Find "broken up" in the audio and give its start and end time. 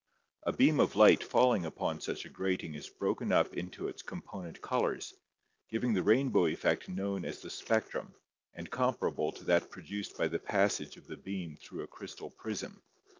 2.89-3.53